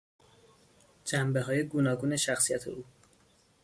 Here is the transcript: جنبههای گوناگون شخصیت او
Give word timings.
جنبههای 1.05 1.63
گوناگون 1.63 2.15
شخصیت 2.15 2.67
او 2.67 2.85